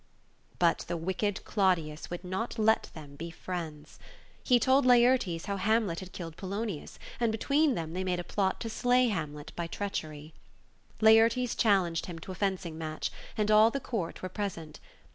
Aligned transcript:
But 0.57 0.79
the 0.87 0.97
wicked 0.97 1.45
Claudius 1.45 2.09
would 2.09 2.23
not 2.23 2.57
let 2.57 2.89
them 2.95 3.15
be 3.15 3.29
friends. 3.29 3.99
He 4.43 4.59
told 4.59 4.83
Laertes 4.83 5.45
how 5.45 5.57
Hamlet 5.57 5.99
had 5.99 6.11
killed 6.11 6.31
old 6.33 6.37
Polonius, 6.37 6.97
and 7.19 7.31
between 7.31 7.75
them 7.75 7.93
they 7.93 8.03
made 8.03 8.19
a 8.19 8.23
plot 8.23 8.59
to 8.61 8.67
slay 8.71 9.09
Hamlet 9.09 9.51
by 9.55 9.67
treachery. 9.67 10.33
Laertes 11.01 11.53
challenged 11.53 12.07
him 12.07 12.17
to 12.17 12.31
a 12.31 12.33
fencing 12.33 12.79
match, 12.79 13.11
and 13.37 13.51
all 13.51 13.69
the 13.69 13.79
Court 13.79 14.23
were 14.23 14.29
present. 14.29 14.79